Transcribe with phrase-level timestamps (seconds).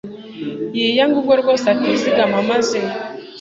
[0.77, 2.77] yiyange ubwe rwose atizigama, maze